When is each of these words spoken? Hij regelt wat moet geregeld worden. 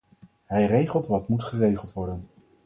Hij 0.45 0.65
regelt 0.65 1.07
wat 1.07 1.27
moet 1.27 1.43
geregeld 1.43 1.93
worden. 1.93 2.27